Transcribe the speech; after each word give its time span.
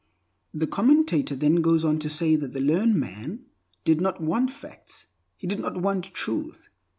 The 0.51 0.65
commentator 0.65 1.35
then 1.35 1.57
goes 1.57 1.85
on 1.85 1.99
to 1.99 2.09
say 2.09 2.35
that 2.35 2.53
the 2.53 2.59
learned 2.59 2.95
man 2.95 3.45
did 3.83 4.01
not 4.01 4.19
want 4.19 4.49
facts; 4.49 5.05
he 5.37 5.45
did 5.45 5.59
not 5.59 5.77
want 5.77 6.05
Truth. 6.05 6.69